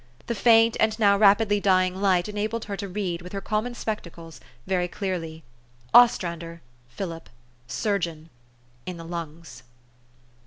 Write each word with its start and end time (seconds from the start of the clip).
The 0.25 0.33
faint 0.33 0.75
and 0.79 0.97
now 0.97 1.15
rapidly 1.15 1.59
dying 1.59 1.95
light 1.95 2.27
enabled 2.27 2.65
her 2.65 2.75
to 2.75 2.87
read, 2.87 3.21
with 3.21 3.33
her 3.33 3.39
common 3.39 3.75
spectacles, 3.75 4.39
very 4.65 4.87
clearly," 4.87 5.43
Ostrander, 6.03 6.63
Philip, 6.89 7.29
surgeon: 7.67 8.31
in 8.87 8.97
the 8.97 9.05
lungs." 9.05 9.61